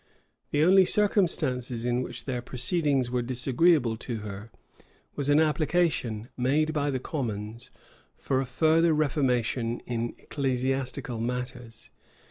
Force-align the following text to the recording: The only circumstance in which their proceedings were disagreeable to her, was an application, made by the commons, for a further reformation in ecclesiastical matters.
The 0.49 0.63
only 0.63 0.83
circumstance 0.83 1.69
in 1.69 2.01
which 2.01 2.25
their 2.25 2.41
proceedings 2.41 3.11
were 3.11 3.21
disagreeable 3.21 3.97
to 3.97 4.21
her, 4.21 4.49
was 5.15 5.29
an 5.29 5.39
application, 5.39 6.29
made 6.35 6.73
by 6.73 6.89
the 6.89 6.99
commons, 6.99 7.69
for 8.15 8.41
a 8.41 8.47
further 8.47 8.93
reformation 8.95 9.79
in 9.81 10.15
ecclesiastical 10.17 11.19
matters. 11.19 11.91